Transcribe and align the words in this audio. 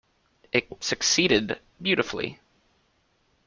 It 0.51 0.67
succeeded 0.83 1.59
beautifully. 1.79 2.39